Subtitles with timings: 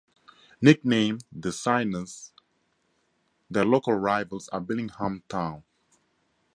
[0.63, 2.31] Nicknamed "the Synners",
[3.51, 5.61] their local rivals are Billingham Town.